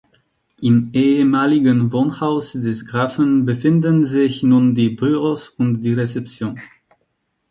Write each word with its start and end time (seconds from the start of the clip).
Im 0.63 0.89
ehemaligen 0.93 1.91
Wohnhaus 1.91 2.53
des 2.53 2.87
Grafen 2.87 3.45
befinden 3.45 4.03
sich 4.03 4.41
nun 4.41 4.73
die 4.73 4.89
Büros 4.89 5.49
und 5.49 5.81
die 5.83 5.93
Rezeption. 5.93 6.59